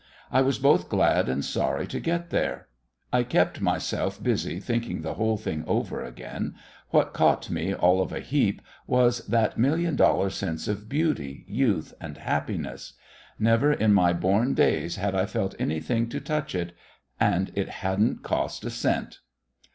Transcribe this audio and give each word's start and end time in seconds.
I 0.31 0.41
was 0.41 0.57
both 0.57 0.89
glad 0.89 1.29
and 1.29 1.45
sorry 1.45 1.85
to 1.85 1.99
get 1.99 2.31
there. 2.31 2.65
I 3.13 3.21
kept 3.21 3.61
myself 3.61 4.17
busy 4.23 4.59
thinking 4.59 5.03
the 5.03 5.13
whole 5.13 5.37
thing 5.37 5.63
over 5.67 6.03
again. 6.03 6.55
What 6.89 7.13
caught 7.13 7.51
me 7.51 7.75
all 7.75 8.01
of 8.01 8.11
a 8.11 8.19
heap 8.19 8.63
was 8.87 9.19
that 9.27 9.59
million 9.59 9.95
dollar 9.95 10.31
sense 10.31 10.67
of 10.67 10.89
beauty, 10.89 11.45
youth, 11.47 11.93
and 12.01 12.17
happiness. 12.17 12.93
Never 13.37 13.71
in 13.71 13.93
my 13.93 14.11
born 14.11 14.55
days 14.55 14.95
had 14.95 15.13
I 15.13 15.27
felt 15.27 15.53
anything 15.59 16.09
to 16.09 16.19
touch 16.19 16.55
it. 16.55 16.73
And 17.19 17.51
it 17.53 17.69
hadn't 17.69 18.23
cost 18.23 18.65
a 18.65 18.71
cent! 18.71 19.19